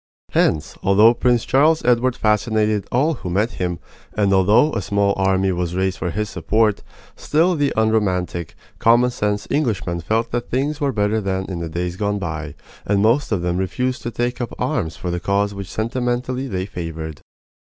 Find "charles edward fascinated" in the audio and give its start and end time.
1.45-2.87